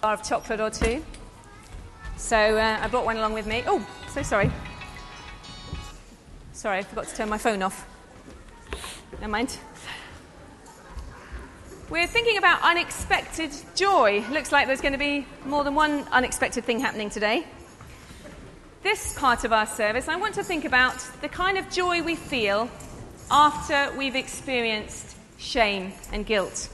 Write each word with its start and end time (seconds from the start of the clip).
bar 0.00 0.14
of 0.14 0.22
chocolate 0.22 0.60
or 0.60 0.70
two. 0.70 1.04
So 2.16 2.36
uh, 2.36 2.78
I 2.80 2.88
brought 2.88 3.04
one 3.04 3.16
along 3.16 3.34
with 3.34 3.46
me. 3.46 3.62
Oh, 3.66 3.86
so 4.12 4.22
sorry. 4.22 4.50
Sorry, 6.52 6.78
I 6.78 6.82
forgot 6.82 7.08
to 7.08 7.16
turn 7.16 7.28
my 7.28 7.38
phone 7.38 7.62
off. 7.62 7.86
Never 9.12 9.28
mind. 9.28 9.56
We're 11.90 12.06
thinking 12.06 12.38
about 12.38 12.62
unexpected 12.62 13.50
joy. 13.74 14.24
Looks 14.30 14.52
like 14.52 14.66
there's 14.66 14.80
going 14.80 14.92
to 14.92 14.98
be 14.98 15.26
more 15.44 15.64
than 15.64 15.74
one 15.74 16.06
unexpected 16.12 16.64
thing 16.64 16.78
happening 16.78 17.10
today. 17.10 17.44
This 18.82 19.18
part 19.18 19.44
of 19.44 19.52
our 19.52 19.66
service, 19.66 20.08
I 20.08 20.16
want 20.16 20.34
to 20.36 20.44
think 20.44 20.64
about 20.64 20.98
the 21.20 21.28
kind 21.28 21.58
of 21.58 21.68
joy 21.68 22.02
we 22.02 22.14
feel 22.14 22.70
after 23.30 23.92
we've 23.96 24.14
experienced 24.14 25.16
shame 25.36 25.92
and 26.12 26.24
guilt. 26.24 26.68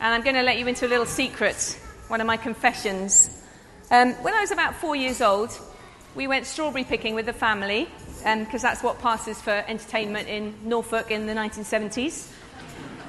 And 0.00 0.14
I'm 0.14 0.22
going 0.22 0.36
to 0.36 0.42
let 0.42 0.58
you 0.58 0.66
into 0.66 0.86
a 0.86 0.88
little 0.88 1.06
secret, 1.06 1.78
one 2.08 2.20
of 2.20 2.26
my 2.26 2.36
confessions. 2.36 3.30
Um, 3.90 4.14
when 4.14 4.34
I 4.34 4.40
was 4.40 4.50
about 4.50 4.74
four 4.74 4.96
years 4.96 5.20
old, 5.20 5.56
we 6.14 6.26
went 6.26 6.46
strawberry 6.46 6.84
picking 6.84 7.14
with 7.14 7.26
the 7.26 7.32
family, 7.32 7.88
because 8.18 8.64
um, 8.64 8.68
that's 8.68 8.82
what 8.82 8.98
passes 9.00 9.40
for 9.40 9.50
entertainment 9.50 10.26
in 10.28 10.54
Norfolk 10.64 11.10
in 11.10 11.26
the 11.26 11.34
1970s. 11.34 12.32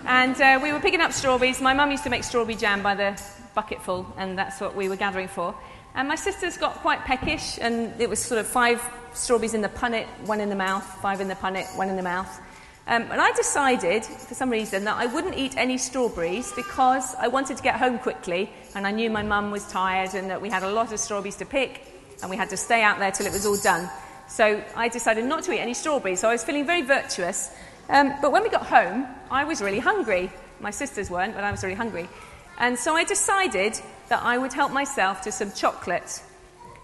And 0.05 0.39
uh, 0.39 0.59
we 0.61 0.71
were 0.71 0.79
picking 0.79 1.01
up 1.01 1.13
strawberries. 1.13 1.61
My 1.61 1.73
mum 1.73 1.91
used 1.91 2.03
to 2.03 2.09
make 2.09 2.23
strawberry 2.23 2.55
jam 2.55 2.83
by 2.83 2.95
the 2.95 3.21
bucketful, 3.55 4.05
and 4.17 4.37
that's 4.37 4.59
what 4.59 4.75
we 4.75 4.89
were 4.89 4.95
gathering 4.95 5.27
for. 5.27 5.55
And 5.95 6.07
my 6.07 6.15
sisters 6.15 6.57
got 6.57 6.75
quite 6.75 6.99
peckish, 7.05 7.57
and 7.59 7.99
it 7.99 8.09
was 8.09 8.19
sort 8.19 8.39
of 8.39 8.47
five 8.47 8.83
strawberries 9.13 9.53
in 9.53 9.61
the 9.61 9.69
punnet, 9.69 10.07
one 10.25 10.39
in 10.41 10.49
the 10.49 10.55
mouth, 10.55 10.85
five 11.01 11.21
in 11.21 11.27
the 11.27 11.35
punnet, 11.35 11.65
one 11.77 11.89
in 11.89 11.95
the 11.95 12.03
mouth. 12.03 12.41
Um, 12.89 13.03
and 13.11 13.21
I 13.21 13.31
decided, 13.33 14.03
for 14.03 14.33
some 14.33 14.49
reason, 14.49 14.83
that 14.85 14.97
I 14.97 15.05
wouldn't 15.05 15.37
eat 15.37 15.55
any 15.57 15.77
strawberries 15.77 16.51
because 16.53 17.13
I 17.13 17.27
wanted 17.27 17.57
to 17.57 17.63
get 17.63 17.75
home 17.75 17.99
quickly, 17.99 18.49
and 18.73 18.87
I 18.87 18.89
knew 18.89 19.11
my 19.11 19.21
mum 19.21 19.51
was 19.51 19.63
tired 19.71 20.15
and 20.15 20.31
that 20.31 20.41
we 20.41 20.49
had 20.49 20.63
a 20.63 20.71
lot 20.71 20.91
of 20.91 20.99
strawberries 20.99 21.35
to 21.35 21.45
pick, 21.45 21.85
and 22.23 22.31
we 22.31 22.35
had 22.35 22.49
to 22.49 22.57
stay 22.57 22.81
out 22.81 22.97
there 22.97 23.11
till 23.11 23.27
it 23.27 23.31
was 23.31 23.45
all 23.45 23.57
done. 23.57 23.87
So 24.27 24.63
I 24.75 24.89
decided 24.89 25.25
not 25.25 25.43
to 25.43 25.51
eat 25.51 25.59
any 25.59 25.75
strawberries. 25.75 26.19
So 26.19 26.29
I 26.29 26.31
was 26.31 26.43
feeling 26.43 26.65
very 26.65 26.81
virtuous. 26.81 27.51
Um, 27.89 28.11
but 28.23 28.31
when 28.31 28.41
we 28.41 28.49
got 28.49 28.65
home, 28.65 29.05
I 29.29 29.43
was 29.43 29.61
really 29.61 29.79
hungry. 29.79 30.31
My 30.59 30.71
sisters 30.71 31.11
weren't, 31.11 31.35
but 31.35 31.43
I 31.43 31.51
was 31.51 31.63
really 31.63 31.75
hungry. 31.75 32.09
And 32.57 32.77
so 32.77 32.95
I 32.95 33.03
decided 33.03 33.79
that 34.07 34.23
I 34.23 34.39
would 34.39 34.53
help 34.53 34.71
myself 34.71 35.21
to 35.21 35.31
some 35.31 35.51
chocolate. 35.51 36.23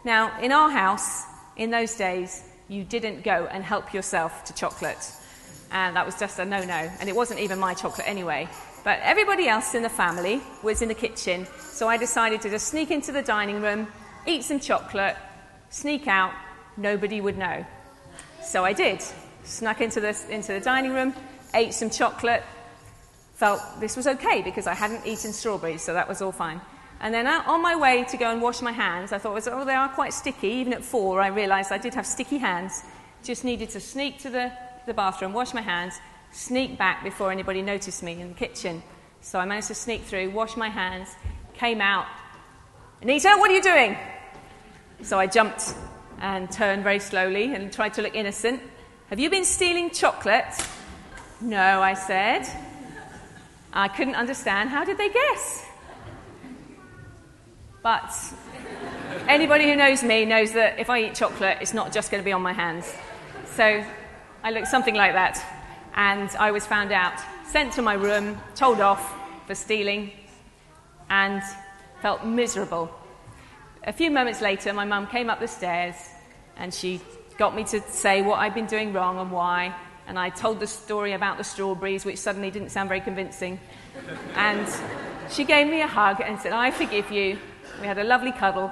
Now, 0.04 0.40
in 0.40 0.52
our 0.52 0.70
house, 0.70 1.24
in 1.58 1.72
those 1.72 1.96
days, 1.96 2.44
you 2.68 2.84
didn't 2.84 3.24
go 3.24 3.48
and 3.52 3.64
help 3.64 3.92
yourself 3.92 4.44
to 4.46 4.54
chocolate. 4.54 5.12
And 5.72 5.96
that 5.96 6.06
was 6.06 6.20
just 6.20 6.40
a 6.40 6.46
no 6.46 6.64
no. 6.64 6.92
And 7.00 7.10
it 7.10 7.16
wasn't 7.16 7.40
even 7.40 7.60
my 7.60 7.74
chocolate 7.74 8.08
anyway. 8.08 8.48
But 8.84 9.00
everybody 9.02 9.48
else 9.48 9.74
in 9.74 9.82
the 9.82 9.90
family 9.90 10.42
was 10.64 10.82
in 10.82 10.90
the 10.90 10.96
kitchen. 10.96 11.48
So 11.60 11.88
I 11.90 11.98
decided 11.98 12.42
to 12.42 12.50
just 12.50 12.68
sneak 12.68 12.92
into 12.92 13.12
the 13.12 13.22
dining 13.22 13.62
room, 13.62 13.88
eat 14.28 14.44
some 14.44 14.60
chocolate, 14.60 15.16
sneak 15.70 16.08
out, 16.08 16.34
nobody 16.78 17.20
would 17.20 17.38
know. 17.38 17.66
So 18.44 18.64
I 18.64 18.74
did 18.74 19.04
snuck 19.44 19.82
into 19.82 20.00
the, 20.00 20.16
into 20.30 20.54
the 20.54 20.60
dining 20.60 20.94
room, 20.94 21.14
ate 21.54 21.74
some 21.74 21.90
chocolate, 21.90 22.44
felt 23.34 23.62
this 23.80 23.98
was 23.98 24.08
okay 24.08 24.42
because 24.42 24.68
I 24.68 24.74
hadn't 24.74 25.06
eaten 25.06 25.34
strawberries, 25.34 25.82
so 25.82 25.94
that 25.94 26.08
was 26.08 26.22
all 26.22 26.32
fine. 26.32 26.62
And 27.02 27.14
then 27.14 27.28
uh, 27.28 27.44
on 27.48 27.62
my 27.62 27.76
way 27.76 28.06
to 28.06 28.18
go 28.18 28.32
and 28.32 28.42
wash 28.42 28.62
my 28.62 28.72
hands, 28.72 29.12
I 29.12 29.18
thought, 29.18 29.48
oh, 29.48 29.66
they 29.66 29.74
are 29.74 29.90
quite 29.90 30.14
sticky. 30.14 30.48
Even 30.48 30.74
at 30.74 30.84
four, 30.84 31.22
I 31.22 31.28
realized 31.28 31.72
I 31.72 31.78
did 31.78 31.94
have 31.96 32.08
sticky 32.08 32.38
hands. 32.38 32.84
Just 33.24 33.44
needed 33.44 33.70
to 33.72 33.80
sneak 33.80 34.20
to 34.20 34.30
the, 34.30 34.52
the 34.86 34.94
bathroom, 34.94 35.34
wash 35.34 35.54
my 35.54 35.62
hands, 35.62 36.00
sneak 36.32 36.78
back 36.78 37.04
before 37.04 37.32
anybody 37.32 37.62
noticed 37.62 38.04
me 38.04 38.20
in 38.20 38.30
the 38.30 38.34
kitchen. 38.34 38.84
So 39.22 39.40
I 39.40 39.46
managed 39.46 39.68
to 39.68 39.76
sneak 39.76 40.04
through, 40.04 40.30
wash 40.32 40.56
my 40.56 40.70
hands, 40.70 41.10
came 41.54 41.82
out. 41.82 42.06
Anita, 43.02 43.36
what 43.38 43.50
are 43.50 43.56
you 43.56 43.62
doing? 43.62 43.98
So 45.02 45.20
I 45.20 45.28
jumped 45.28 45.76
and 46.20 46.52
turned 46.52 46.84
very 46.84 47.00
slowly 47.00 47.54
and 47.54 47.72
tried 47.72 47.94
to 47.96 48.02
look 48.02 48.16
innocent. 48.16 48.62
Have 49.10 49.20
you 49.20 49.30
been 49.30 49.46
stealing 49.46 49.90
chocolate? 49.90 50.46
No, 51.42 51.82
I 51.82 51.94
said. 51.94 52.48
I 53.74 53.88
couldn't 53.88 54.16
understand. 54.16 54.70
How 54.70 54.86
did 54.86 54.98
they 54.98 55.10
guess? 55.10 55.66
But 57.84 58.12
anybody 59.28 59.66
who 59.66 59.76
knows 59.76 60.02
me 60.02 60.26
knows 60.26 60.54
that 60.54 60.80
if 60.80 60.90
I 60.90 61.04
eat 61.04 61.16
chocolate, 61.16 61.58
it's 61.62 61.74
not 61.74 61.94
just 61.94 62.10
going 62.10 62.22
to 62.22 62.26
be 62.26 62.32
on 62.32 62.42
my 62.42 62.54
hands. 62.54 62.92
So 63.56 63.84
I 64.46 64.52
looked 64.52 64.68
something 64.68 64.94
like 64.94 65.14
that. 65.14 65.44
And 65.96 66.30
I 66.38 66.52
was 66.52 66.68
found 66.68 66.92
out, 66.92 67.20
sent 67.48 67.74
to 67.74 67.82
my 67.82 67.96
room, 67.96 68.40
told 68.54 68.80
off 68.80 69.12
for 69.48 69.56
stealing, 69.56 70.12
and 71.10 71.42
felt 72.04 72.24
miserable. 72.24 72.92
A 73.86 73.92
few 73.92 74.12
moments 74.12 74.42
later, 74.42 74.72
my 74.72 74.86
mum 74.86 75.08
came 75.08 75.32
up 75.32 75.40
the 75.40 75.48
stairs 75.48 75.96
and 76.58 76.72
she 76.72 77.02
got 77.40 77.56
me 77.56 77.64
to 77.64 77.82
say 77.90 78.22
what 78.22 78.38
I'd 78.38 78.54
been 78.54 78.68
doing 78.68 78.94
wrong 78.94 79.18
and 79.18 79.32
why. 79.32 79.76
And 80.06 80.20
I 80.20 80.30
told 80.30 80.60
the 80.60 80.68
story 80.68 81.14
about 81.14 81.40
the 81.40 81.44
strawberries, 81.44 82.06
which 82.06 82.20
suddenly 82.20 82.52
didn't 82.52 82.70
sound 82.70 82.88
very 82.88 83.02
convincing. 83.02 83.60
And 84.36 84.68
she 85.32 85.44
gave 85.44 85.66
me 85.66 85.82
a 85.82 85.88
hug 85.88 86.22
and 86.22 86.40
said, 86.40 86.54
I 86.54 86.70
forgive 86.70 87.10
you. 87.10 87.40
We 87.82 87.88
had 87.88 87.98
a 87.98 88.04
lovely 88.04 88.32
cuddle. 88.32 88.72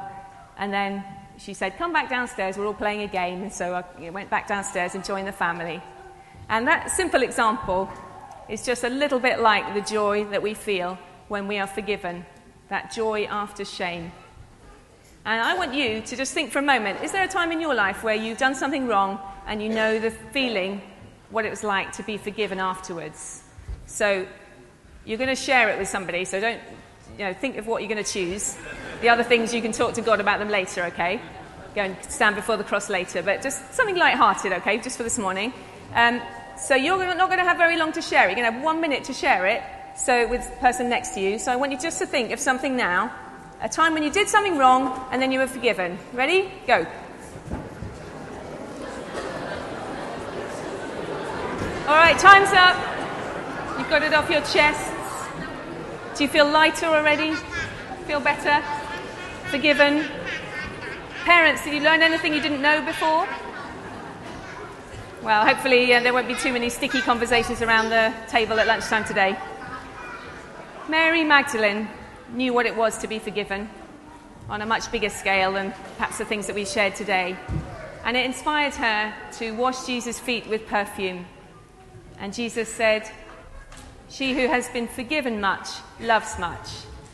And 0.56 0.72
then 0.72 1.04
she 1.44 1.54
said, 1.54 1.78
Come 1.78 1.92
back 1.92 2.10
downstairs, 2.10 2.58
we're 2.58 2.66
all 2.66 2.74
playing 2.74 3.02
a 3.02 3.08
game. 3.08 3.42
And 3.42 3.52
so 3.52 3.84
I 4.00 4.10
went 4.10 4.30
back 4.30 4.48
downstairs 4.48 4.96
and 4.96 5.04
joined 5.04 5.28
the 5.28 5.34
family. 5.34 5.82
And 6.50 6.68
that 6.68 6.92
simple 6.92 7.22
example 7.22 7.90
is 8.50 8.66
just 8.66 8.84
a 8.84 8.90
little 8.90 9.20
bit 9.20 9.40
like 9.40 9.74
the 9.74 9.82
joy 9.82 10.26
that 10.26 10.42
we 10.42 10.54
feel 10.54 10.98
when 11.28 11.48
we 11.48 11.58
are 11.58 11.68
forgiven 11.68 12.26
that 12.70 12.92
joy 12.92 13.26
after 13.26 13.66
shame. 13.66 14.12
And 15.26 15.40
I 15.40 15.56
want 15.56 15.74
you 15.74 16.02
to 16.02 16.16
just 16.16 16.34
think 16.34 16.52
for 16.52 16.60
a 16.60 16.64
moment 16.64 17.04
is 17.04 17.12
there 17.12 17.24
a 17.24 17.28
time 17.28 17.52
in 17.52 17.62
your 17.62 17.76
life 17.76 18.04
where 18.04 18.16
you've 18.16 18.38
done 18.38 18.56
something 18.56 18.88
wrong 18.88 19.20
and 19.46 19.62
you 19.62 19.70
know 19.70 20.00
the 20.00 20.12
feeling, 20.12 20.82
what 21.30 21.46
it 21.46 21.50
was 21.50 21.64
like 21.64 21.92
to 21.94 22.04
be 22.04 22.18
forgiven 22.18 22.60
afterwards? 22.60 23.44
So 23.86 24.26
you're 25.06 25.18
going 25.18 25.30
to 25.30 25.36
share 25.36 25.70
it 25.70 25.78
with 25.78 25.88
somebody, 25.88 26.26
so 26.26 26.40
don't 26.40 26.62
you 27.18 27.26
know, 27.26 27.34
think 27.34 27.58
of 27.58 27.68
what 27.68 27.82
you're 27.82 27.94
going 27.94 28.04
to 28.04 28.12
choose. 28.12 28.58
The 29.04 29.10
other 29.10 29.24
things 29.24 29.54
you 29.54 29.62
can 29.62 29.74
talk 29.74 29.96
to 29.96 30.02
God 30.02 30.22
about 30.22 30.40
them 30.40 30.48
later, 30.48 30.86
okay? 30.86 31.20
Go 31.76 31.82
and 31.82 31.98
stand 32.08 32.38
before 32.38 32.56
the 32.56 32.64
cross 32.64 32.90
later, 32.90 33.22
but 33.22 33.42
just 33.42 33.74
something 33.74 33.98
light-hearted, 33.98 34.54
okay, 34.54 34.78
just 34.78 34.96
for 34.96 35.04
this 35.04 35.18
morning. 35.20 35.52
Um, 35.94 36.22
so 36.58 36.76
you're 36.76 36.98
not 37.14 37.28
going 37.28 37.40
to 37.40 37.44
have 37.44 37.58
very 37.58 37.76
long 37.76 37.92
to 37.92 38.02
share 38.02 38.24
it. 38.24 38.32
You're 38.32 38.40
going 38.40 38.50
to 38.50 38.54
have 38.54 38.64
one 38.64 38.80
minute 38.80 39.04
to 39.04 39.14
share 39.14 39.46
it. 39.46 39.62
So 39.98 40.26
with 40.30 40.50
the 40.50 40.56
person 40.56 40.88
next 40.88 41.16
to 41.16 41.20
you. 41.20 41.38
So 41.38 41.52
I 41.52 41.58
want 41.58 41.74
you 41.74 41.78
just 41.78 42.00
to 42.00 42.06
think 42.06 42.32
of 42.32 42.40
something 42.40 42.78
now 42.78 43.14
a 43.60 43.68
time 43.68 43.94
when 43.94 44.04
you 44.04 44.10
did 44.10 44.30
something 44.30 44.58
wrong 44.58 45.06
and 45.12 45.22
then 45.22 45.34
you 45.34 45.40
were 45.40 45.48
forgiven. 45.48 46.00
Ready? 46.14 46.50
Go. 46.66 46.88
All 51.90 51.98
right, 51.98 52.18
time's 52.18 52.54
up. 52.54 52.78
You've 53.78 53.90
got 53.90 54.02
it 54.02 54.14
off 54.14 54.30
your 54.30 54.40
chest. 54.44 54.94
Do 56.16 56.24
you 56.24 56.30
feel 56.30 56.50
lighter 56.50 56.86
already? 56.86 57.36
Feel 58.08 58.22
better? 58.22 58.64
Forgiven? 59.54 60.04
Parents, 61.26 61.64
did 61.64 61.76
you 61.76 61.82
learn 61.82 62.02
anything 62.02 62.34
you 62.34 62.42
didn't 62.42 62.64
know 62.64 62.84
before? 62.84 63.28
Well, 65.22 65.46
hopefully 65.46 65.94
uh, 65.94 66.00
there 66.00 66.12
won't 66.12 66.28
be 66.28 66.34
too 66.34 66.52
many 66.52 66.72
sticky 66.72 67.02
conversations 67.02 67.62
around 67.62 67.92
the 67.92 68.12
table 68.28 68.60
at 68.60 68.66
lunchtime 68.66 69.06
today. 69.06 69.38
Mary 70.90 71.24
Magdalene 71.24 71.88
knew 72.32 72.52
what 72.52 72.66
it 72.66 72.76
was 72.76 72.98
to 72.98 73.08
be 73.08 73.20
forgiven 73.20 73.70
on 74.50 74.64
a 74.64 74.66
much 74.66 74.92
bigger 74.92 75.12
scale 75.12 75.54
than 75.54 75.72
perhaps 75.98 76.18
the 76.18 76.26
things 76.26 76.48
that 76.48 76.56
we 76.56 76.66
shared 76.66 76.96
today. 76.96 77.38
And 78.06 78.18
it 78.18 78.26
inspired 78.26 78.74
her 78.74 79.14
to 79.34 79.52
wash 79.52 79.86
Jesus' 79.86 80.20
feet 80.20 80.48
with 80.48 80.66
perfume. 80.66 81.28
And 82.18 82.34
Jesus 82.34 82.70
said, 82.70 83.08
She 84.10 84.34
who 84.34 84.48
has 84.48 84.68
been 84.70 84.88
forgiven 84.88 85.40
much 85.40 85.70
loves 86.00 86.40
much. 86.40 86.70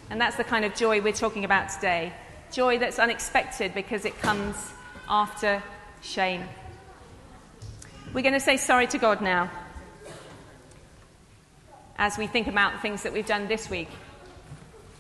And 0.10 0.22
that's 0.22 0.38
the 0.38 0.46
kind 0.46 0.64
of 0.64 0.74
joy 0.74 1.02
we're 1.02 1.12
talking 1.12 1.44
about 1.44 1.68
today. 1.68 2.14
Joy 2.52 2.78
that's 2.78 3.00
unexpected 3.00 3.74
because 3.74 4.06
it 4.06 4.20
comes 4.20 4.56
after 5.08 5.62
shame. 6.02 6.44
We're 8.14 8.22
going 8.22 8.34
to 8.34 8.40
say 8.40 8.58
sorry 8.58 8.88
to 8.88 8.98
God 8.98 9.22
now 9.22 9.52
as 11.98 12.18
we 12.18 12.28
think 12.28 12.48
about 12.48 12.82
things 12.82 13.04
that 13.04 13.14
we've 13.14 13.26
done 13.26 13.48
this 13.48 13.70
week 13.70 13.90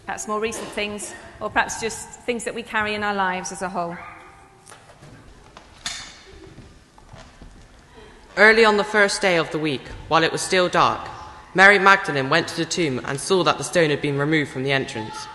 perhaps 0.10 0.28
more 0.28 0.40
recent 0.40 0.68
things, 0.70 1.14
or 1.40 1.52
perhaps 1.52 1.80
just 1.80 2.10
things 2.22 2.44
that 2.46 2.56
we 2.56 2.64
carry 2.64 2.96
in 2.96 3.04
our 3.04 3.14
lives 3.14 3.52
as 3.52 3.62
a 3.62 3.70
whole. 3.70 3.96
Early 8.36 8.66
on 8.66 8.78
the 8.78 8.84
first 8.84 9.22
day 9.22 9.38
of 9.38 9.52
the 9.52 9.60
week, 9.60 9.88
while 10.08 10.24
it 10.24 10.32
was 10.32 10.42
still 10.42 10.68
dark, 10.68 11.08
Mary 11.54 11.78
Magdalene 11.78 12.28
went 12.28 12.48
to 12.48 12.58
the 12.58 12.66
tomb 12.66 13.00
and 13.06 13.22
saw 13.22 13.44
that 13.44 13.60
the 13.60 13.64
stone 13.64 13.92
had 13.92 14.02
been 14.02 14.18
removed 14.18 14.50
from 14.50 14.64
the 14.64 14.72
entrance. 14.72 15.28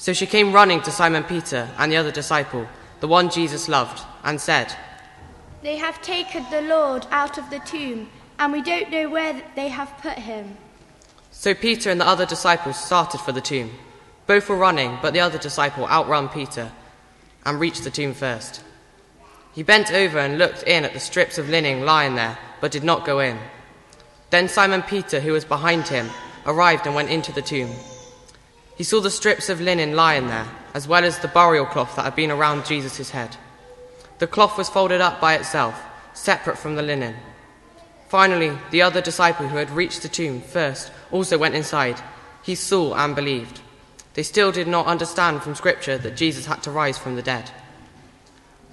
So 0.00 0.14
she 0.14 0.24
came 0.24 0.54
running 0.54 0.80
to 0.84 0.90
Simon 0.90 1.24
Peter 1.24 1.68
and 1.76 1.92
the 1.92 1.98
other 1.98 2.10
disciple, 2.10 2.66
the 3.00 3.06
one 3.06 3.28
Jesus 3.28 3.68
loved, 3.68 4.02
and 4.24 4.40
said, 4.40 4.74
They 5.60 5.76
have 5.76 6.00
taken 6.00 6.42
the 6.50 6.62
Lord 6.62 7.06
out 7.10 7.36
of 7.36 7.50
the 7.50 7.58
tomb, 7.58 8.08
and 8.38 8.50
we 8.50 8.62
don't 8.62 8.90
know 8.90 9.10
where 9.10 9.42
they 9.56 9.68
have 9.68 9.92
put 9.98 10.14
him. 10.14 10.56
So 11.30 11.52
Peter 11.52 11.90
and 11.90 12.00
the 12.00 12.06
other 12.06 12.24
disciples 12.24 12.82
started 12.82 13.20
for 13.20 13.32
the 13.32 13.42
tomb. 13.42 13.72
Both 14.26 14.48
were 14.48 14.56
running, 14.56 14.96
but 15.02 15.12
the 15.12 15.20
other 15.20 15.36
disciple 15.36 15.86
outrun 15.86 16.30
Peter 16.30 16.72
and 17.44 17.60
reached 17.60 17.84
the 17.84 17.90
tomb 17.90 18.14
first. 18.14 18.62
He 19.52 19.62
bent 19.62 19.92
over 19.92 20.18
and 20.18 20.38
looked 20.38 20.62
in 20.62 20.86
at 20.86 20.94
the 20.94 20.98
strips 20.98 21.36
of 21.36 21.50
linen 21.50 21.84
lying 21.84 22.14
there, 22.14 22.38
but 22.62 22.72
did 22.72 22.84
not 22.84 23.04
go 23.04 23.20
in. 23.20 23.38
Then 24.30 24.48
Simon 24.48 24.80
Peter, 24.80 25.20
who 25.20 25.32
was 25.32 25.44
behind 25.44 25.88
him, 25.88 26.08
arrived 26.46 26.86
and 26.86 26.94
went 26.94 27.10
into 27.10 27.32
the 27.32 27.42
tomb. 27.42 27.70
He 28.80 28.84
saw 28.84 28.98
the 28.98 29.10
strips 29.10 29.50
of 29.50 29.60
linen 29.60 29.94
lying 29.94 30.28
there, 30.28 30.48
as 30.72 30.88
well 30.88 31.04
as 31.04 31.18
the 31.18 31.28
burial 31.28 31.66
cloth 31.66 31.96
that 31.96 32.04
had 32.06 32.16
been 32.16 32.30
around 32.30 32.64
Jesus' 32.64 33.10
head. 33.10 33.36
The 34.20 34.26
cloth 34.26 34.56
was 34.56 34.70
folded 34.70 35.02
up 35.02 35.20
by 35.20 35.34
itself, 35.34 35.78
separate 36.14 36.56
from 36.56 36.76
the 36.76 36.82
linen. 36.82 37.14
Finally, 38.08 38.56
the 38.70 38.80
other 38.80 39.02
disciple 39.02 39.48
who 39.48 39.58
had 39.58 39.68
reached 39.68 40.00
the 40.00 40.08
tomb 40.08 40.40
first 40.40 40.92
also 41.12 41.36
went 41.36 41.54
inside. 41.54 42.00
He 42.42 42.54
saw 42.54 42.94
and 42.94 43.14
believed. 43.14 43.60
They 44.14 44.22
still 44.22 44.50
did 44.50 44.66
not 44.66 44.86
understand 44.86 45.42
from 45.42 45.54
Scripture 45.54 45.98
that 45.98 46.16
Jesus 46.16 46.46
had 46.46 46.62
to 46.62 46.70
rise 46.70 46.96
from 46.96 47.16
the 47.16 47.22
dead. 47.22 47.50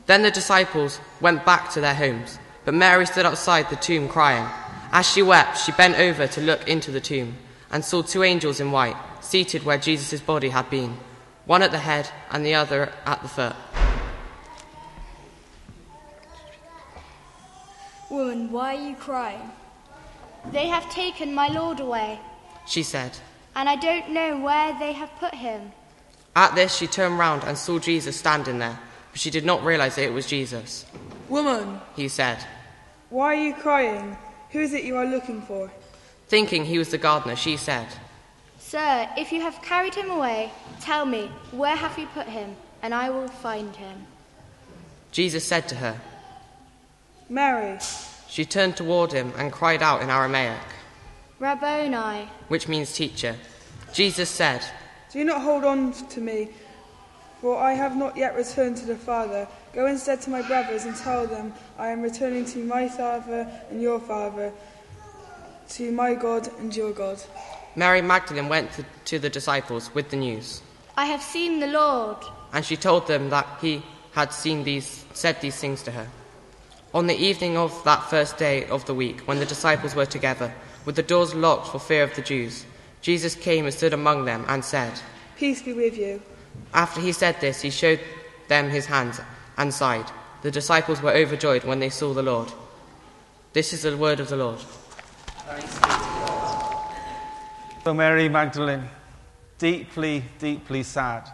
Then 0.06 0.22
the 0.22 0.32
disciples 0.32 1.02
went 1.20 1.44
back 1.46 1.70
to 1.72 1.82
their 1.82 1.96
homes, 1.96 2.40
but 2.64 2.74
Mary 2.74 3.06
stood 3.08 3.26
outside 3.26 3.70
the 3.70 3.76
tomb 3.76 4.08
crying. 4.08 4.48
As 4.94 5.06
she 5.06 5.22
wept, 5.22 5.58
she 5.58 5.74
bent 5.74 6.00
over 6.00 6.28
to 6.28 6.40
look 6.40 6.66
into 6.66 6.92
the 6.92 7.02
tomb 7.02 7.36
and 7.72 7.84
saw 7.84 8.02
two 8.02 8.24
angels 8.24 8.60
in 8.60 8.72
white 8.72 8.96
seated 9.22 9.64
where 9.64 9.78
Jesus' 9.78 10.22
body 10.22 10.50
had 10.50 10.70
been, 10.70 10.98
one 11.46 11.62
at 11.62 11.72
the 11.72 11.80
head 11.80 12.10
and 12.32 12.46
the 12.46 12.56
other 12.56 12.92
at 13.06 13.22
the 13.22 13.28
foot. 13.28 13.56
Woman, 18.10 18.52
why 18.52 18.76
are 18.76 18.90
you 18.90 18.96
crying? 18.96 19.52
They 20.52 20.68
have 20.68 20.90
taken 20.90 21.34
my 21.34 21.50
Lord 21.50 21.80
away, 21.80 22.20
She 22.66 22.84
said. 22.84 23.18
and 23.56 23.68
I 23.68 23.76
don't 23.76 24.12
know 24.12 24.38
where 24.40 24.78
they 24.80 24.94
have 24.94 25.10
put 25.20 25.34
him. 25.34 25.72
At 26.36 26.56
this, 26.56 26.76
she 26.76 26.88
turned 26.88 27.18
round 27.20 27.44
and 27.44 27.58
saw 27.58 27.80
Jesus 27.80 28.16
standing 28.16 28.60
there, 28.60 28.80
but 29.12 29.20
she 29.20 29.30
did 29.30 29.44
not 29.44 29.64
realize 29.64 29.96
that 29.96 30.06
it 30.06 30.14
was 30.14 30.26
Jesus. 30.28 30.86
Woman, 31.28 31.82
He 31.96 32.08
said, 32.08 32.38
why 33.10 33.36
are 33.36 33.42
you 33.42 33.54
crying? 33.54 34.18
Who 34.52 34.60
is 34.60 34.74
it 34.74 34.84
you 34.84 34.98
are 34.98 35.06
looking 35.06 35.42
for? 35.42 35.72
Thinking 36.28 36.66
he 36.66 36.78
was 36.78 36.90
the 36.90 36.98
gardener, 36.98 37.36
she 37.36 37.58
said, 37.58 37.88
Sir, 38.60 39.08
if 39.18 39.32
you 39.32 39.42
have 39.42 39.62
carried 39.62 39.96
him 39.96 40.10
away, 40.10 40.52
tell 40.82 41.06
me, 41.06 41.32
where 41.52 41.76
have 41.76 41.98
you 41.98 42.06
put 42.08 42.28
him, 42.28 42.56
and 42.82 42.94
I 42.94 43.10
will 43.10 43.30
find 43.30 43.74
him. 43.76 44.06
Jesus 45.12 45.46
said 45.46 45.70
to 45.70 45.76
her. 45.76 46.02
Mary. 47.30 47.80
She 48.28 48.46
turned 48.46 48.76
toward 48.76 49.14
him 49.14 49.32
and 49.38 49.52
cried 49.54 49.82
out 49.82 50.02
in 50.02 50.10
Aramaic, 50.10 50.60
Rabboni, 51.40 52.28
which 52.50 52.68
means 52.68 52.92
teacher. 52.92 53.36
Jesus 53.94 54.30
said, 54.30 54.62
Do 55.12 55.24
not 55.24 55.42
hold 55.42 55.64
on 55.64 55.94
to 55.94 56.20
me, 56.20 56.50
for 57.42 57.58
I 57.58 57.74
have 57.74 57.96
not 57.96 58.18
yet 58.18 58.36
returned 58.36 58.78
to 58.78 58.86
the 58.86 58.96
Father. 58.96 59.48
Go 59.74 59.86
instead 59.86 60.22
to 60.22 60.30
my 60.30 60.42
brothers 60.42 60.86
and 60.86 60.96
tell 60.96 61.26
them 61.26 61.54
I 61.78 61.88
am 61.88 62.02
returning 62.02 62.44
to 62.46 62.60
my 62.66 62.90
Father 62.90 63.48
and 63.70 63.82
your 63.82 64.00
Father, 64.00 64.52
to 65.70 65.92
my 65.92 66.14
God 66.14 66.50
and 66.60 66.76
your 66.76 66.92
God. 66.92 67.22
Mary 67.76 68.02
Magdalene 68.02 68.50
went 68.50 68.72
to, 68.74 68.86
to 69.06 69.20
the 69.20 69.30
disciples 69.30 69.94
with 69.94 70.10
the 70.10 70.18
news, 70.18 70.62
I 70.96 71.06
have 71.06 71.22
seen 71.22 71.60
the 71.60 71.68
Lord. 71.68 72.18
and 72.54 72.66
she 72.66 72.76
told 72.76 73.08
them 73.08 73.30
that 73.30 73.48
he 73.62 73.84
had 74.14 74.34
seen 74.34 74.64
these, 74.64 75.06
said 75.14 75.40
these 75.42 75.58
things 75.58 75.84
to 75.84 75.92
her. 75.92 76.08
On 76.94 77.06
the 77.06 77.16
evening 77.16 77.58
of 77.58 77.84
that 77.84 78.10
first 78.10 78.38
day 78.38 78.66
of 78.66 78.86
the 78.86 78.96
week, 78.96 79.22
when 79.28 79.40
the 79.40 79.46
disciples 79.46 79.94
were 79.94 80.08
together, 80.08 80.54
with 80.86 80.96
the 80.96 81.04
doors 81.04 81.36
locked 81.36 81.68
for 81.68 81.80
fear 81.80 82.04
of 82.04 82.16
the 82.16 82.22
Jews, 82.22 82.66
Jesus 83.02 83.36
came 83.36 83.66
and 83.66 83.74
stood 83.74 83.94
among 83.94 84.26
them 84.26 84.44
and 84.48 84.66
said, 84.66 84.94
Peace 85.38 85.62
be 85.62 85.74
with 85.74 85.98
you. 85.98 86.22
After 86.74 87.00
he 87.00 87.12
said 87.12 87.40
this, 87.40 87.62
he 87.62 87.70
showed 87.70 88.00
them 88.48 88.70
his 88.70 88.88
hands 88.88 89.22
and 89.58 89.72
side. 89.72 90.10
The 90.42 90.50
disciples 90.50 91.02
were 91.02 91.12
overjoyed 91.12 91.64
when 91.64 91.80
they 91.80 91.90
saw 91.90 92.14
the 92.14 92.24
Lord. 92.24 92.52
This 93.54 93.74
is 93.74 93.84
the 93.84 93.96
word 93.98 94.20
of 94.20 94.30
the 94.30 94.38
Lord. 94.38 94.60
So 97.84 97.94
Mary 97.94 98.28
Magdalene, 98.28 98.90
deeply, 99.58 100.24
deeply 100.40 100.84
sad. 100.84 101.30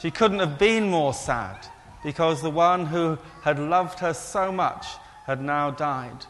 She 0.00 0.10
couldn't 0.10 0.40
have 0.40 0.58
been 0.58 0.90
more 0.90 1.14
sad 1.14 1.68
because 2.02 2.42
the 2.42 2.50
one 2.50 2.86
who 2.86 3.16
had 3.42 3.60
loved 3.60 4.00
her 4.00 4.12
so 4.12 4.50
much 4.50 4.86
had 5.26 5.40
now 5.40 5.70
died. 5.70 6.26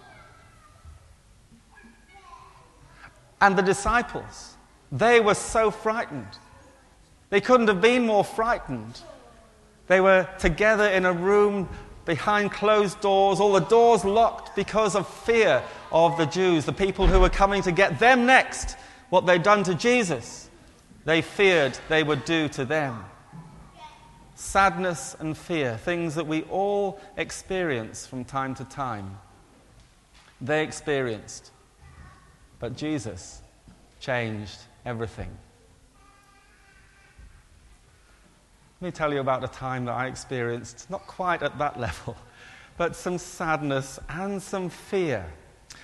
And 3.40 3.56
the 3.56 3.62
disciples, 3.62 4.56
they 4.92 5.18
were 5.18 5.34
so 5.34 5.70
frightened. 5.70 6.38
They 7.30 7.40
couldn't 7.40 7.68
have 7.68 7.80
been 7.80 8.04
more 8.04 8.24
frightened. 8.24 9.00
They 9.86 10.02
were 10.02 10.28
together 10.38 10.88
in 10.88 11.06
a 11.06 11.12
room 11.12 11.70
behind 12.04 12.52
closed 12.52 13.00
doors, 13.00 13.40
all 13.40 13.52
the 13.52 13.60
doors 13.60 14.04
locked 14.04 14.56
because 14.56 14.94
of 14.96 15.08
fear 15.08 15.62
of 15.92 16.16
the 16.16 16.26
Jews, 16.26 16.64
the 16.64 16.72
people 16.72 17.06
who 17.06 17.20
were 17.20 17.28
coming 17.28 17.62
to 17.62 17.72
get 17.72 17.98
them 17.98 18.26
next, 18.26 18.76
what 19.10 19.26
they'd 19.26 19.42
done 19.42 19.62
to 19.64 19.74
Jesus. 19.74 20.48
They 21.04 21.22
feared 21.22 21.78
they 21.88 22.02
would 22.02 22.24
do 22.24 22.48
to 22.50 22.64
them. 22.64 23.04
Sadness 24.34 25.16
and 25.18 25.36
fear, 25.36 25.76
things 25.76 26.14
that 26.14 26.26
we 26.26 26.42
all 26.44 27.00
experience 27.16 28.06
from 28.06 28.24
time 28.24 28.54
to 28.56 28.64
time. 28.64 29.18
They 30.40 30.62
experienced. 30.62 31.50
But 32.58 32.76
Jesus 32.76 33.42
changed 34.00 34.58
everything. 34.84 35.30
Let 38.82 38.86
me 38.86 38.92
tell 38.92 39.12
you 39.12 39.20
about 39.20 39.44
a 39.44 39.48
time 39.48 39.84
that 39.84 39.92
I 39.92 40.06
experienced, 40.06 40.88
not 40.88 41.06
quite 41.06 41.42
at 41.42 41.58
that 41.58 41.78
level, 41.86 42.16
but 42.78 42.96
some 42.96 43.18
sadness 43.18 43.98
and 44.08 44.42
some 44.42 44.70
fear. 44.70 45.26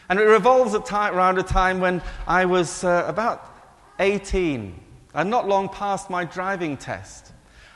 And 0.08 0.19
it 0.19 0.22
revolves 0.22 0.75
at 0.75 0.87
time, 0.87 1.14
around 1.14 1.38
a 1.38 1.43
time 1.43 1.78
when 1.78 2.00
I 2.26 2.46
was 2.46 2.84
uh, 2.84 3.04
about 3.06 3.54
18 3.98 4.81
and 5.12 5.28
not 5.28 5.46
long 5.46 5.69
past 5.69 6.08
my 6.08 6.25
driving 6.25 6.78
test. 6.78 7.32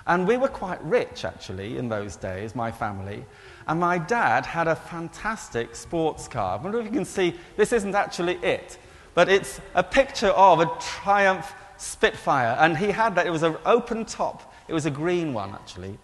And 0.07 0.27
we 0.27 0.39
were 0.39 0.49
quite 0.49 0.83
rich, 0.83 1.27
actually, 1.27 1.77
in 1.77 1.91
those 1.91 2.17
days, 2.17 2.55
my 2.55 2.73
family. 2.73 3.27
And 3.67 3.79
my 3.79 3.99
dad 3.99 4.47
had 4.47 4.69
a 4.69 4.75
fantastic 4.75 5.77
sports 5.77 6.29
car. 6.29 6.59
I 6.59 6.63
wonder 6.63 6.81
if 6.81 6.87
you 6.87 6.93
can 6.93 7.05
see, 7.05 7.35
this 7.59 7.75
isn't 7.75 7.95
actually 7.95 8.37
it, 8.37 8.79
but 9.13 9.29
it's 9.29 9.61
a 9.75 9.83
picture 9.83 10.29
of 10.29 10.61
a 10.61 10.71
Triumph 10.81 11.53
Spitfire. 11.77 12.57
And 12.59 12.79
he 12.79 12.87
had 12.87 13.17
that, 13.17 13.27
it 13.27 13.31
was 13.31 13.43
an 13.43 13.59
open 13.67 14.07
top, 14.07 14.50
it 14.71 14.73
was 14.73 14.87
a 14.87 14.91
green 14.91 15.35
one, 15.35 15.51
actually. 15.51 15.99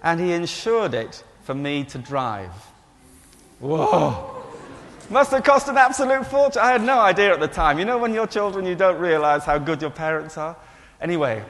And 0.00 0.20
he 0.20 0.32
insured 0.32 0.94
it 0.94 1.24
for 1.42 1.54
me 1.56 1.82
to 1.84 1.98
drive. 1.98 2.52
Whoa! 3.58 4.44
Must 5.10 5.32
have 5.32 5.42
cost 5.42 5.66
an 5.66 5.76
absolute 5.76 6.24
fortune. 6.24 6.62
I 6.62 6.70
had 6.70 6.84
no 6.84 7.00
idea 7.00 7.32
at 7.32 7.40
the 7.40 7.48
time. 7.48 7.80
You 7.80 7.84
know, 7.84 7.98
when 7.98 8.14
you're 8.14 8.28
children, 8.28 8.64
you 8.64 8.76
don't 8.76 9.00
realize 9.00 9.44
how 9.44 9.58
good 9.58 9.82
your 9.82 9.90
parents 9.90 10.38
are? 10.38 10.56
Anyway, 11.00 11.42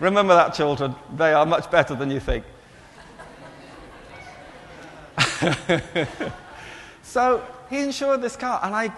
remember 0.00 0.34
that, 0.34 0.54
children. 0.54 0.96
They 1.14 1.32
are 1.32 1.46
much 1.46 1.70
better 1.70 1.94
than 1.94 2.10
you 2.10 2.18
think. 2.18 2.44
so 7.04 7.46
he 7.70 7.78
insured 7.78 8.22
this 8.22 8.34
car, 8.34 8.58
and 8.64 8.74
I 8.74 8.92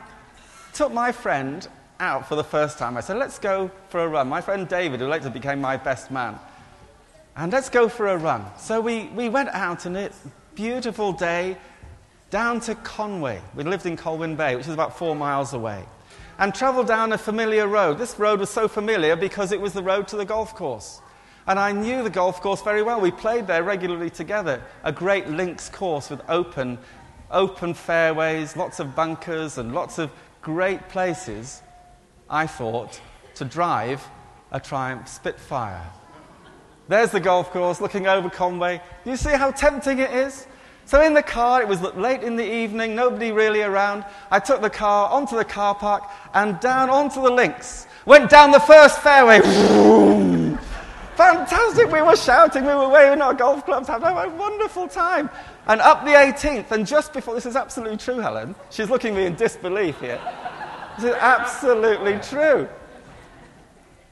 took 0.73 0.91
my 0.91 1.13
friend 1.13 1.69
out 2.01 2.29
for 2.29 2.37
the 2.37 2.45
first 2.45 2.79
time. 2.79 2.97
I 2.97 3.01
said, 3.01 3.17
Let's 3.17 3.39
go 3.39 3.71
for 3.89 4.01
a 4.01 4.09
run. 4.09 4.29
My 4.29 4.41
friend 4.41 4.69
David, 4.69 5.01
who 5.01 5.07
later 5.07 5.31
became 5.31 5.61
my 5.61 5.77
best 5.77 6.11
man, 6.11 6.39
and 7.37 7.53
let's 7.53 7.69
go 7.69 7.89
for 7.89 8.09
a 8.09 8.17
run. 8.17 8.45
So 8.59 8.81
we, 8.81 9.05
we 9.15 9.29
went 9.29 9.51
out, 9.51 9.87
and 9.87 9.97
it's 9.97 10.19
beautiful 10.55 11.13
day 11.13 11.57
down 12.31 12.61
to 12.61 12.75
Conway. 12.75 13.41
We 13.55 13.65
lived 13.65 13.87
in 13.87 13.97
Colwyn 13.97 14.37
Bay, 14.37 14.57
which 14.57 14.67
is 14.67 14.75
about 14.75 14.99
four 14.99 15.15
miles 15.15 15.53
away, 15.53 15.85
and 16.39 16.55
travelled 16.55 16.89
down 16.89 17.13
a 17.13 17.19
familiar 17.19 17.69
road. 17.69 17.99
This 17.99 18.19
road 18.19 18.41
was 18.41 18.51
so 18.51 18.69
familiar 18.69 19.17
because 19.17 19.53
it 19.53 19.61
was 19.61 19.73
the 19.73 19.83
road 19.83 20.09
to 20.09 20.17
the 20.17 20.25
golf 20.25 20.55
course. 20.55 21.01
And 21.47 21.59
I 21.61 21.71
knew 21.73 22.03
the 22.03 22.11
golf 22.11 22.41
course 22.41 22.63
very 22.63 22.83
well. 22.83 23.01
We 23.01 23.13
played 23.13 23.47
there 23.47 23.63
regularly 23.63 24.11
together. 24.11 24.63
A 24.83 24.91
great 24.91 25.29
links 25.29 25.69
course 25.69 26.11
with 26.11 26.21
open, 26.29 26.79
open 27.31 27.73
fairways, 27.75 28.57
lots 28.57 28.81
of 28.81 28.97
bunkers, 28.97 29.57
and 29.57 29.73
lots 29.73 29.99
of 29.99 30.11
great 30.43 30.89
places, 30.89 31.63
I 32.29 32.47
thought, 32.47 33.01
to 33.37 33.45
drive 33.45 34.07
a 34.51 34.61
Triumph 34.61 35.09
Spitfire. 35.09 35.91
There's 36.89 37.11
the 37.11 37.21
golf 37.21 37.51
course 37.51 37.81
looking 37.81 38.07
over 38.07 38.31
Conway. 38.31 38.81
Do 39.05 39.11
you 39.11 39.17
see 39.17 39.33
how 39.33 39.51
tempting 39.51 39.99
it 39.99 40.11
is? 40.11 40.47
So 40.85 41.03
in 41.03 41.15
the 41.15 41.23
car, 41.23 41.63
it 41.63 41.69
was 41.69 41.83
late 41.83 42.23
in 42.23 42.37
the 42.37 42.45
evening, 42.45 42.95
nobody 42.95 43.33
really 43.33 43.63
around. 43.63 44.05
I 44.31 44.39
took 44.39 44.61
the 44.61 44.71
car 44.71 45.11
onto 45.11 45.37
the 45.37 45.45
car 45.45 45.75
park 45.75 46.05
and 46.33 46.61
down 46.61 46.91
onto 46.91 47.21
the 47.21 47.31
links. 47.31 47.89
Went 48.05 48.31
down 48.31 48.53
the 48.53 48.61
first 48.61 49.01
fairway. 49.03 49.41
Fantastic. 51.17 51.91
We 51.91 52.03
were 52.03 52.15
shouting, 52.15 52.65
we 52.65 52.75
were 52.75 52.89
waving 52.89 53.21
our 53.21 53.35
golf 53.35 53.65
clubs, 53.65 53.89
having 53.89 54.09
a 54.09 54.29
wonderful 54.37 54.87
time. 54.87 55.29
And 55.67 55.81
up 55.81 56.05
the 56.05 56.11
18th, 56.11 56.71
and 56.71 56.87
just 56.87 57.13
before, 57.13 57.35
this 57.35 57.47
is 57.47 57.57
absolutely 57.57 57.97
true, 57.97 58.19
Helen. 58.19 58.55
She's 58.71 58.91
looking 58.91 59.15
at 59.15 59.17
me 59.17 59.27
in 59.27 59.35
disbelief 59.35 59.99
here. 59.99 60.21
This 60.97 61.05
is 61.07 61.17
absolutely 61.21 62.19
true. 62.19 62.69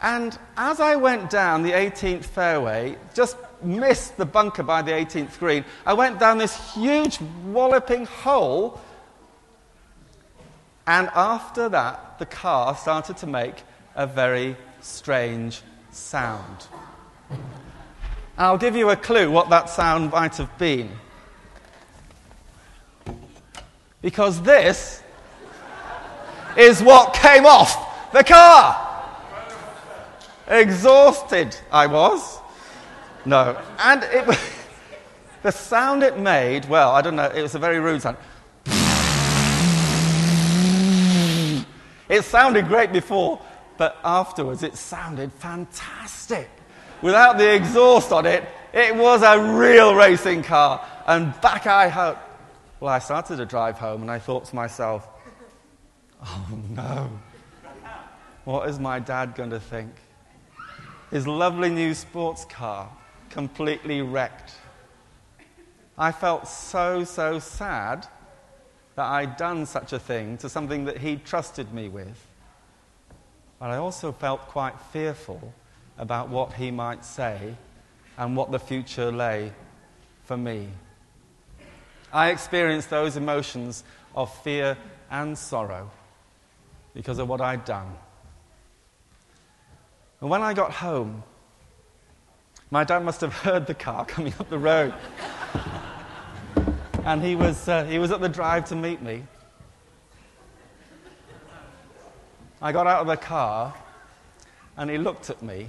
And 0.03 0.39
as 0.57 0.81
I 0.81 0.97
went 0.97 1.31
down 1.31 1.63
the 1.63 1.73
18th 1.73 2.25
fairway, 2.25 2.97
just 3.15 3.39
missed 3.63 4.19
the 4.19 4.27
bunker 4.27 4.63
by 4.63 4.83
the 4.83 4.93
18th 4.93 5.39
green, 5.39 5.65
I 5.87 5.95
went 5.95 6.19
down 6.19 6.37
this 6.37 6.75
huge 6.75 7.21
walloping 7.47 8.05
hole. 8.05 8.81
And 10.87 11.09
after 11.15 11.71
that, 11.71 12.19
the 12.19 12.27
car 12.27 12.77
started 12.77 13.17
to 13.19 13.27
make 13.27 13.63
a 13.95 14.07
very 14.07 14.57
strange 14.81 15.63
sound. 15.91 16.67
I'll 18.37 18.59
give 18.59 18.77
you 18.77 18.91
a 18.91 18.97
clue 18.97 19.31
what 19.31 19.49
that 19.51 19.71
sound 19.71 20.11
might 20.11 20.37
have 20.37 20.59
been. 20.59 20.91
Because 24.03 24.43
this 24.43 25.03
is 26.57 26.83
what 26.83 27.15
came 27.15 27.47
off 27.47 28.13
the 28.13 28.25
car. 28.25 28.81
Exhausted 30.47 31.57
I 31.73 31.87
was. 31.87 32.39
No. 33.25 33.59
And 33.79 34.03
it, 34.05 34.27
was 34.27 34.39
the 35.43 35.51
sound 35.51 36.03
it 36.03 36.19
made, 36.19 36.67
well, 36.69 36.91
I 36.91 37.01
don't 37.01 37.17
know, 37.17 37.27
it 37.27 37.43
was 37.43 37.55
a 37.55 37.59
very 37.59 37.81
rude 37.81 38.03
sound. 38.03 38.17
It 42.09 42.23
sounded 42.23 42.69
great 42.69 42.93
before, 42.93 43.41
but 43.79 43.99
afterwards 44.05 44.63
it 44.63 44.77
sounded 44.77 45.33
fantastic. 45.33 46.51
Without 47.01 47.39
the 47.39 47.55
exhaust 47.55 48.13
on 48.13 48.27
it, 48.27 48.45
it 48.73 48.95
was 48.95 49.23
a 49.23 49.57
real 49.59 49.95
racing 49.95 50.43
car. 50.43 50.85
And 51.07 51.39
back 51.41 51.67
I 51.67 51.89
hope. 51.89 52.19
Well, 52.81 52.93
I 52.93 52.99
started 52.99 53.37
to 53.37 53.47
drive 53.47 53.79
home 53.79 54.03
and 54.03 54.11
I 54.11 54.19
thought 54.19 54.45
to 54.47 54.55
myself, 54.55 55.09
oh 56.25 56.59
no, 56.71 57.11
what 58.45 58.69
is 58.69 58.79
my 58.79 58.99
dad 58.99 59.35
going 59.35 59.51
to 59.51 59.61
think? 59.61 59.93
His 61.11 61.27
lovely 61.27 61.71
new 61.71 61.95
sports 61.95 62.45
car 62.45 62.91
completely 63.31 64.03
wrecked. 64.03 64.53
I 65.97 66.13
felt 66.13 66.49
so, 66.49 67.05
so 67.05 67.39
sad 67.39 68.07
that 68.97 69.07
I'd 69.07 69.37
done 69.37 69.67
such 69.67 69.93
a 69.93 69.99
thing 69.99 70.37
to 70.39 70.49
something 70.49 70.85
that 70.87 70.99
he 70.99 71.17
trusted 71.17 71.73
me 71.73 71.89
with. 71.89 72.27
But 73.59 73.71
I 73.71 73.77
also 73.77 74.13
felt 74.13 74.41
quite 74.49 74.79
fearful 74.93 75.53
about 75.99 76.29
what 76.29 76.53
he 76.55 76.71
might 76.71 77.05
say 77.05 77.57
and 78.19 78.37
what 78.37 78.51
the 78.51 78.59
future 78.59 79.11
lay 79.11 79.53
for 80.25 80.37
me. 80.37 80.69
I 82.13 82.31
experienced 82.31 82.91
those 82.91 83.17
emotions 83.17 83.85
of 84.15 84.35
fear 84.43 84.77
and 85.11 85.37
sorrow 85.37 85.91
because 86.95 87.19
of 87.19 87.29
what 87.29 87.41
I'd 87.41 87.65
done. 87.65 87.95
And 90.21 90.31
when 90.31 90.43
I 90.43 90.55
got 90.55 90.73
home, 90.73 91.23
my 92.71 92.85
dad 92.85 93.05
must 93.05 93.21
have 93.21 93.35
heard 93.35 93.67
the 93.67 93.75
car 93.75 94.05
coming 94.07 94.33
up 94.39 94.49
the 94.49 94.59
road. 94.59 94.95
and 97.05 97.23
he 97.23 97.37
was, 97.37 97.69
uh, 97.69 97.85
he 97.85 97.99
was 97.99 98.11
at 98.11 98.21
the 98.21 98.29
drive 98.29 98.65
to 98.67 98.77
meet 98.77 99.03
me. 99.03 99.25
I 102.63 102.73
got 102.73 102.87
out 102.87 103.03
of 103.03 103.07
the 103.07 103.17
car 103.17 103.75
and 104.77 104.89
he 104.89 104.97
looked 104.97 105.29
at 105.29 105.43
me 105.43 105.69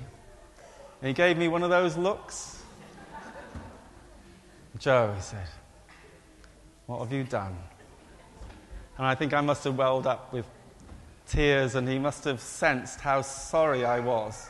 and 1.01 1.07
he 1.07 1.13
gave 1.13 1.37
me 1.37 1.49
one 1.49 1.61
of 1.61 1.69
those 1.69 1.97
looks. 1.97 2.63
Joe, 4.79 5.13
he 5.15 5.21
said, 5.21 5.47
what 6.85 6.99
have 6.99 7.11
you 7.11 7.23
done? 7.23 7.55
And 8.97 9.05
I 9.05 9.15
think 9.15 9.33
I 9.33 9.41
must 9.41 9.63
have 9.65 9.77
welled 9.77 10.07
up 10.07 10.31
with 10.31 10.45
tears, 11.27 11.75
and 11.75 11.87
he 11.87 11.99
must 11.99 12.23
have 12.23 12.39
sensed 12.39 13.01
how 13.01 13.21
sorry 13.21 13.85
I 13.85 13.99
was. 13.99 14.49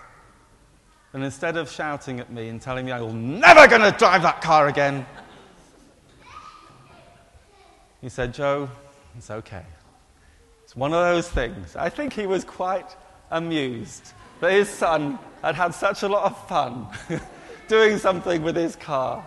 And 1.14 1.24
instead 1.24 1.56
of 1.56 1.72
shouting 1.72 2.20
at 2.20 2.32
me 2.32 2.50
and 2.50 2.62
telling 2.62 2.86
me 2.86 2.92
I 2.92 3.00
was 3.00 3.14
never 3.14 3.68
going 3.68 3.82
to 3.82 3.98
drive 3.98 4.22
that 4.24 4.42
car 4.42 4.68
again, 4.68 5.06
he 8.02 8.10
said, 8.10 8.34
Joe, 8.34 8.70
it's 9.18 9.32
okay. 9.32 9.64
It's 10.64 10.76
one 10.76 10.94
of 10.94 11.00
those 11.00 11.30
things. 11.30 11.76
I 11.76 11.90
think 11.90 12.14
he 12.14 12.28
was 12.28 12.44
quite 12.44 12.96
amused 13.32 14.14
that 14.42 14.52
his 14.52 14.70
son 14.70 15.18
had 15.42 15.56
had 15.56 15.74
such 15.74 16.04
a 16.04 16.08
lot 16.08 16.26
of 16.26 16.48
fun 16.48 16.88
doing 17.68 17.98
something 17.98 18.44
with 18.44 18.56
his 18.56 18.76
car. 18.76 19.26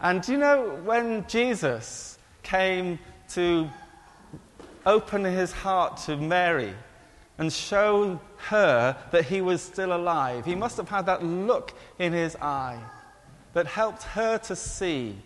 And 0.00 0.26
you 0.26 0.36
know 0.38 0.80
when 0.84 1.26
Jesus 1.26 2.18
came 2.42 2.98
to 3.30 3.68
open 4.86 5.24
his 5.24 5.52
heart 5.52 5.96
to 5.98 6.16
Mary 6.16 6.74
and 7.38 7.52
show 7.52 8.20
her 8.48 8.96
that 9.10 9.24
he 9.26 9.40
was 9.40 9.62
still 9.62 9.94
alive, 9.94 10.44
he 10.44 10.54
must 10.54 10.76
have 10.76 10.88
had 10.88 11.06
that 11.06 11.24
look 11.24 11.72
in 11.98 12.12
his 12.12 12.36
eye 12.36 12.78
that 13.52 13.66
helped 13.66 14.02
her 14.02 14.38
to 14.38 14.56
see 14.56 15.16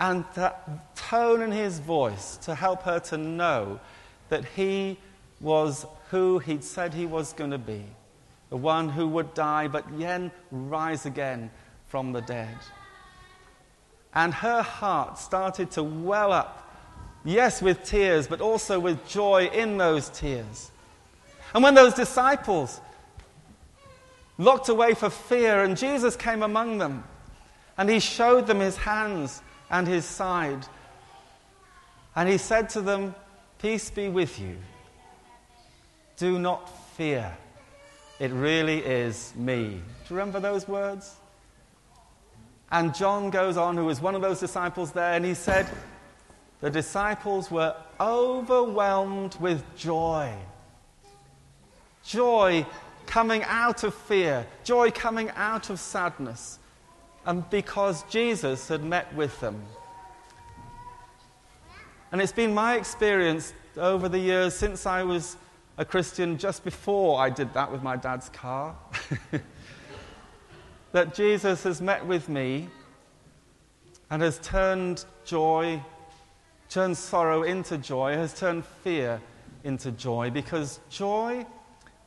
and 0.00 0.24
that 0.34 0.96
tone 0.96 1.40
in 1.40 1.52
his 1.52 1.78
voice 1.78 2.36
to 2.38 2.54
help 2.54 2.82
her 2.82 2.98
to 2.98 3.16
know 3.16 3.78
that 4.28 4.44
he 4.44 4.98
was 5.40 5.86
who 6.10 6.38
he'd 6.38 6.64
said 6.64 6.92
he 6.94 7.06
was 7.06 7.32
going 7.32 7.50
to 7.50 7.58
be 7.58 7.84
the 8.50 8.56
one 8.56 8.88
who 8.88 9.08
would 9.08 9.34
die 9.34 9.66
but 9.66 9.84
then 9.98 10.30
rise 10.50 11.06
again 11.06 11.50
from 11.88 12.12
the 12.12 12.20
dead. 12.22 12.56
And 14.14 14.32
her 14.32 14.62
heart 14.62 15.18
started 15.18 15.72
to 15.72 15.82
well 15.82 16.32
up, 16.32 16.63
yes, 17.24 17.62
with 17.62 17.84
tears, 17.84 18.26
but 18.26 18.40
also 18.40 18.78
with 18.78 19.06
joy 19.08 19.50
in 19.52 19.78
those 19.78 20.08
tears. 20.10 20.70
And 21.54 21.62
when 21.62 21.74
those 21.74 21.94
disciples 21.94 22.80
locked 24.38 24.68
away 24.68 24.94
for 24.94 25.10
fear, 25.10 25.62
and 25.62 25.76
Jesus 25.76 26.16
came 26.16 26.42
among 26.42 26.78
them, 26.78 27.04
and 27.78 27.88
he 27.88 28.00
showed 28.00 28.46
them 28.46 28.60
his 28.60 28.76
hands 28.76 29.42
and 29.70 29.86
his 29.86 30.04
side, 30.04 30.66
and 32.16 32.28
he 32.28 32.38
said 32.38 32.68
to 32.70 32.80
them, 32.80 33.14
Peace 33.58 33.90
be 33.90 34.08
with 34.08 34.38
you. 34.38 34.56
Do 36.16 36.38
not 36.38 36.70
fear. 36.96 37.36
It 38.20 38.30
really 38.30 38.78
is 38.78 39.32
me. 39.34 39.80
Do 40.06 40.14
you 40.14 40.16
remember 40.16 40.38
those 40.38 40.68
words? 40.68 41.16
And 42.70 42.94
John 42.94 43.30
goes 43.30 43.56
on, 43.56 43.76
who 43.76 43.86
was 43.86 44.00
one 44.00 44.14
of 44.14 44.22
those 44.22 44.40
disciples 44.40 44.92
there, 44.92 45.14
and 45.14 45.24
he 45.24 45.34
said, 45.34 45.66
The 46.64 46.70
disciples 46.70 47.50
were 47.50 47.76
overwhelmed 48.00 49.36
with 49.38 49.62
joy. 49.76 50.32
Joy 52.02 52.64
coming 53.04 53.42
out 53.42 53.84
of 53.84 53.94
fear, 53.94 54.46
joy 54.64 54.90
coming 54.90 55.28
out 55.36 55.68
of 55.68 55.78
sadness, 55.78 56.58
and 57.26 57.50
because 57.50 58.02
Jesus 58.04 58.66
had 58.68 58.82
met 58.82 59.14
with 59.14 59.38
them. 59.40 59.62
And 62.10 62.22
it's 62.22 62.32
been 62.32 62.54
my 62.54 62.76
experience 62.76 63.52
over 63.76 64.08
the 64.08 64.18
years 64.18 64.54
since 64.54 64.86
I 64.86 65.02
was 65.02 65.36
a 65.76 65.84
Christian, 65.84 66.38
just 66.38 66.64
before 66.64 67.20
I 67.20 67.28
did 67.28 67.52
that 67.52 67.70
with 67.70 67.82
my 67.82 67.96
dad's 67.96 68.30
car. 68.30 68.74
that 70.92 71.12
Jesus 71.12 71.62
has 71.64 71.82
met 71.82 72.06
with 72.06 72.30
me 72.30 72.70
and 74.10 74.22
has 74.22 74.38
turned 74.38 75.04
joy, 75.26 75.82
turned 76.74 76.96
sorrow 76.96 77.44
into 77.44 77.78
joy, 77.78 78.14
has 78.14 78.34
turned 78.34 78.64
fear 78.82 79.20
into 79.62 79.92
joy, 79.92 80.28
because 80.28 80.80
joy 80.90 81.46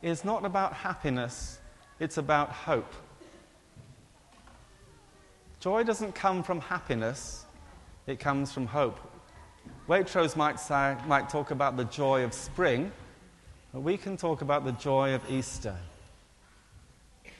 is 0.02 0.26
not 0.26 0.44
about 0.44 0.74
happiness, 0.74 1.58
it's 2.00 2.18
about 2.18 2.50
hope. 2.50 2.92
Joy 5.58 5.84
doesn't 5.84 6.14
come 6.14 6.42
from 6.42 6.60
happiness, 6.60 7.46
it 8.06 8.20
comes 8.20 8.52
from 8.52 8.66
hope. 8.66 9.00
Waitrose 9.88 10.36
might, 10.36 10.60
say, 10.60 10.96
might 11.06 11.30
talk 11.30 11.50
about 11.50 11.78
the 11.78 11.84
joy 11.84 12.22
of 12.22 12.34
spring, 12.34 12.92
but 13.72 13.80
we 13.80 13.96
can 13.96 14.18
talk 14.18 14.42
about 14.42 14.66
the 14.66 14.72
joy 14.72 15.14
of 15.14 15.22
Easter. 15.30 15.76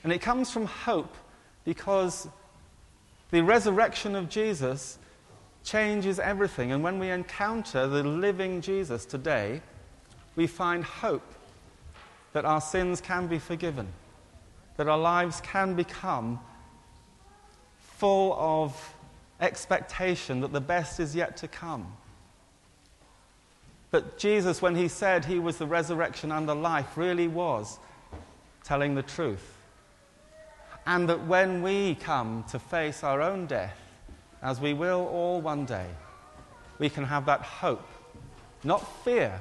And 0.02 0.14
it 0.14 0.22
comes 0.22 0.50
from 0.50 0.64
hope 0.64 1.14
because 1.66 2.26
the 3.30 3.42
resurrection 3.42 4.14
of 4.14 4.30
Jesus 4.30 4.98
changes 5.68 6.18
everything. 6.18 6.72
And 6.72 6.82
when 6.82 6.98
we 6.98 7.10
encounter 7.10 7.86
the 7.86 8.02
living 8.02 8.60
Jesus 8.60 9.04
today, 9.04 9.60
we 10.34 10.46
find 10.46 10.82
hope 10.82 11.34
that 12.32 12.44
our 12.44 12.60
sins 12.60 13.00
can 13.00 13.26
be 13.26 13.38
forgiven, 13.38 13.88
that 14.76 14.88
our 14.88 14.98
lives 14.98 15.40
can 15.42 15.74
become 15.74 16.40
full 17.78 18.34
of 18.38 18.94
expectation 19.40 20.40
that 20.40 20.52
the 20.52 20.60
best 20.60 21.00
is 21.00 21.14
yet 21.14 21.36
to 21.36 21.48
come. 21.48 21.92
But 23.90 24.18
Jesus, 24.18 24.62
when 24.62 24.74
he 24.74 24.88
said 24.88 25.24
he 25.24 25.38
was 25.38 25.58
the 25.58 25.66
resurrection 25.66 26.32
and 26.32 26.48
the 26.48 26.54
life, 26.54 26.96
really 26.96 27.28
was 27.28 27.78
telling 28.64 28.94
the 28.94 29.02
truth. 29.02 29.54
And 30.86 31.08
that 31.08 31.26
when 31.26 31.62
we 31.62 31.94
come 31.94 32.44
to 32.50 32.58
face 32.58 33.02
our 33.02 33.20
own 33.20 33.46
death, 33.46 33.78
as 34.42 34.60
we 34.60 34.72
will 34.72 35.06
all 35.06 35.40
one 35.40 35.64
day, 35.64 35.86
we 36.78 36.88
can 36.88 37.04
have 37.04 37.26
that 37.26 37.42
hope, 37.42 37.86
not 38.64 38.86
fear, 39.04 39.40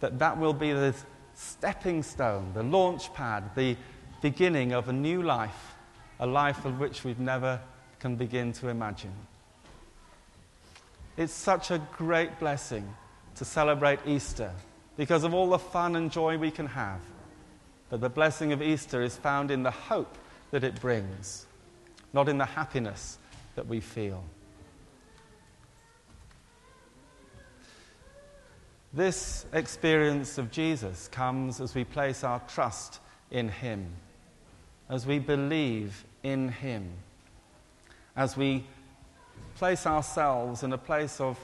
that 0.00 0.18
that 0.18 0.38
will 0.38 0.52
be 0.52 0.72
the 0.72 0.94
stepping 1.34 2.02
stone, 2.02 2.52
the 2.54 2.62
launch 2.62 3.12
pad, 3.14 3.50
the 3.54 3.76
beginning 4.20 4.72
of 4.72 4.88
a 4.88 4.92
new 4.92 5.22
life, 5.22 5.74
a 6.20 6.26
life 6.26 6.64
of 6.64 6.78
which 6.78 7.04
we've 7.04 7.20
never 7.20 7.60
can 8.00 8.16
begin 8.16 8.52
to 8.52 8.68
imagine. 8.68 9.12
It's 11.16 11.32
such 11.32 11.70
a 11.70 11.80
great 11.96 12.38
blessing 12.38 12.94
to 13.36 13.44
celebrate 13.44 14.00
Easter 14.06 14.52
because 14.96 15.24
of 15.24 15.34
all 15.34 15.48
the 15.48 15.58
fun 15.58 15.96
and 15.96 16.10
joy 16.10 16.38
we 16.38 16.50
can 16.50 16.66
have. 16.66 17.00
But 17.90 18.00
the 18.00 18.10
blessing 18.10 18.52
of 18.52 18.60
Easter 18.60 19.02
is 19.02 19.16
found 19.16 19.50
in 19.50 19.62
the 19.62 19.70
hope 19.70 20.18
that 20.50 20.64
it 20.64 20.80
brings, 20.80 21.46
not 22.12 22.28
in 22.28 22.38
the 22.38 22.44
happiness 22.44 23.18
that 23.58 23.66
we 23.66 23.80
feel. 23.80 24.22
This 28.92 29.46
experience 29.52 30.38
of 30.38 30.52
Jesus 30.52 31.08
comes 31.08 31.60
as 31.60 31.74
we 31.74 31.82
place 31.82 32.22
our 32.22 32.40
trust 32.46 33.00
in 33.32 33.48
Him, 33.48 33.88
as 34.88 35.06
we 35.06 35.18
believe 35.18 36.04
in 36.22 36.50
Him, 36.50 36.88
as 38.14 38.36
we 38.36 38.64
place 39.56 39.88
ourselves 39.88 40.62
in 40.62 40.72
a 40.72 40.78
place 40.78 41.20
of, 41.20 41.36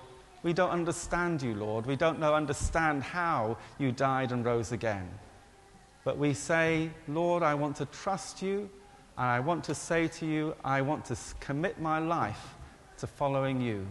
we 0.45 0.53
don't 0.53 0.71
understand 0.71 1.43
you, 1.43 1.57
Lord. 1.57 1.85
We 1.85 1.97
don't 1.97 2.21
know, 2.21 2.33
understand 2.33 3.03
how 3.03 3.57
you 3.77 3.91
died 3.91 4.31
and 4.31 4.45
rose 4.45 4.71
again. 4.71 5.09
But 6.05 6.17
we 6.17 6.33
say, 6.33 6.91
Lord, 7.09 7.43
I 7.43 7.55
want 7.55 7.75
to 7.79 7.87
trust 7.87 8.41
you, 8.41 8.71
and 9.17 9.27
I 9.27 9.41
want 9.41 9.65
to 9.65 9.75
say 9.75 10.09
to 10.09 10.27
you, 10.27 10.55
I 10.65 10.83
want 10.83 11.05
to 11.07 11.17
commit 11.41 11.81
my 11.81 11.99
life 11.99 12.55
to 12.99 13.07
following 13.07 13.61
you, 13.61 13.87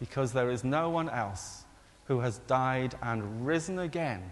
because 0.00 0.32
there 0.32 0.50
is 0.50 0.64
no 0.64 0.90
one 0.90 1.08
else 1.08 1.64
who 2.06 2.20
has 2.20 2.38
died 2.46 2.94
and 3.02 3.46
risen 3.46 3.78
again, 3.78 4.22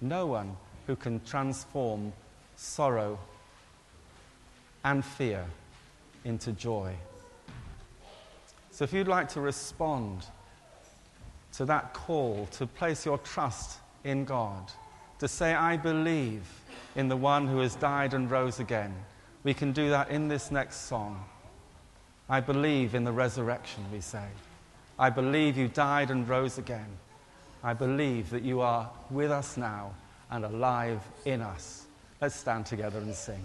no 0.00 0.26
one 0.26 0.56
who 0.86 0.96
can 0.96 1.20
transform 1.24 2.12
sorrow 2.56 3.18
and 4.84 5.04
fear 5.04 5.44
into 6.24 6.52
joy. 6.52 6.94
So 8.70 8.84
if 8.84 8.92
you'd 8.92 9.08
like 9.08 9.28
to 9.30 9.40
respond 9.40 10.26
to 11.54 11.64
that 11.64 11.94
call 11.94 12.46
to 12.52 12.66
place 12.66 13.04
your 13.04 13.18
trust 13.18 13.80
in 14.04 14.24
God, 14.24 14.70
to 15.18 15.26
say, 15.26 15.54
I 15.54 15.76
believe 15.76 16.42
in 16.94 17.08
the 17.08 17.16
one 17.16 17.48
who 17.48 17.58
has 17.58 17.74
died 17.74 18.14
and 18.14 18.30
rose 18.30 18.60
again, 18.60 18.94
we 19.44 19.54
can 19.54 19.72
do 19.72 19.90
that 19.90 20.10
in 20.10 20.28
this 20.28 20.50
next 20.50 20.88
song. 20.88 21.24
I 22.28 22.40
believe 22.40 22.94
in 22.94 23.04
the 23.04 23.12
resurrection, 23.12 23.84
we 23.92 24.00
say. 24.00 24.26
I 24.98 25.10
believe 25.10 25.56
you 25.56 25.68
died 25.68 26.10
and 26.10 26.28
rose 26.28 26.58
again. 26.58 26.98
I 27.62 27.72
believe 27.72 28.30
that 28.30 28.42
you 28.42 28.60
are 28.60 28.90
with 29.10 29.30
us 29.30 29.56
now 29.56 29.94
and 30.30 30.44
alive 30.44 31.00
in 31.24 31.40
us. 31.40 31.86
Let's 32.20 32.34
stand 32.34 32.66
together 32.66 32.98
and 32.98 33.14
sing. 33.14 33.42